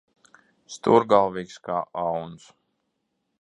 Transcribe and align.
Stūrgalvīgs 0.75 1.59
kā 1.67 1.77
auns. 2.05 2.49